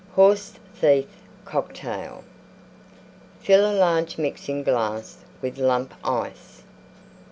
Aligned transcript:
HORSE 0.15 0.53
THIEF 0.79 1.05
COCKTAIL 1.45 2.23
Fill 3.39 3.71
a 3.71 3.77
large 3.77 4.17
Mixing 4.17 4.63
glass 4.63 5.17
with 5.43 5.59
Lump 5.59 5.93
Ice. 6.03 6.63